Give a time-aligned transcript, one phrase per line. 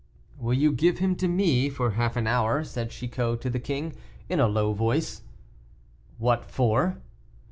[0.39, 3.93] "Will you give him to me for half an hour?" said Chicot to the king,
[4.29, 5.21] in a low voice.
[6.17, 6.99] "What for?"